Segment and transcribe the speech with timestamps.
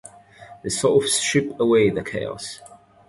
[0.63, 2.59] They sort of strip away the chaos.